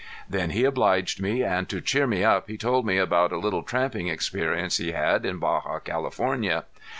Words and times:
Then 0.27 0.49
he 0.49 0.63
obliged 0.63 1.21
me, 1.21 1.43
and 1.43 1.69
to 1.69 1.79
cheer 1.79 2.07
me 2.07 2.23
up 2.23 2.49
he 2.49 2.57
told 2.57 2.87
me 2.87 2.97
about 2.97 3.31
a 3.31 3.37
little 3.37 3.61
tramping 3.61 4.07
experience 4.07 4.77
he 4.77 4.93
had 4.93 5.27
in 5.27 5.37
Baja 5.37 5.77
California. 5.77 6.65